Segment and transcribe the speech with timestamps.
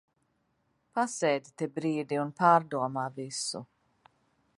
[0.99, 3.63] Pasēdi te brīdi un pārdomā visu.